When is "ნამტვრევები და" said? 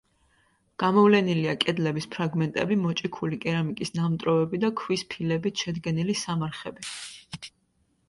4.01-4.75